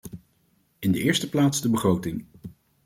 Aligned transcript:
In 0.79 0.91
de 0.91 0.99
eerste 1.01 1.29
plaats 1.29 1.61
de 1.61 1.69
begroting. 1.69 2.25